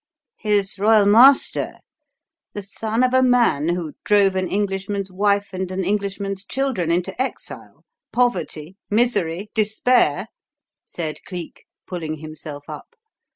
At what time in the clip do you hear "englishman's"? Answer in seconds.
4.47-5.11, 5.83-6.43